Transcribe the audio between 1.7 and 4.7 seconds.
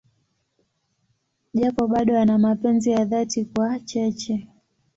bado ana mapenzi ya dhati kwa Cheche.